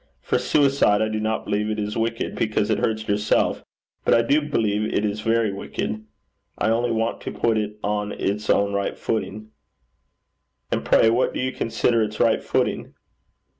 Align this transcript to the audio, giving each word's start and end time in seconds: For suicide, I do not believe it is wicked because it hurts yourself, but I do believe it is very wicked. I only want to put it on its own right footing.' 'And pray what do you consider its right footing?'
For 0.23 0.39
suicide, 0.39 0.99
I 1.03 1.09
do 1.09 1.19
not 1.19 1.45
believe 1.45 1.69
it 1.69 1.77
is 1.77 1.95
wicked 1.95 2.33
because 2.33 2.71
it 2.71 2.79
hurts 2.79 3.07
yourself, 3.07 3.63
but 4.03 4.15
I 4.15 4.23
do 4.23 4.41
believe 4.41 4.91
it 4.91 5.05
is 5.05 5.21
very 5.21 5.53
wicked. 5.53 6.03
I 6.57 6.69
only 6.71 6.89
want 6.89 7.21
to 7.21 7.31
put 7.31 7.55
it 7.55 7.77
on 7.83 8.11
its 8.11 8.49
own 8.49 8.73
right 8.73 8.97
footing.' 8.97 9.51
'And 10.71 10.83
pray 10.83 11.11
what 11.11 11.35
do 11.35 11.39
you 11.39 11.51
consider 11.51 12.01
its 12.01 12.19
right 12.19 12.41
footing?' 12.41 12.95